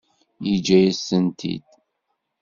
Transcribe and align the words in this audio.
Yeǧǧa-yas-tent-id. 0.47 1.63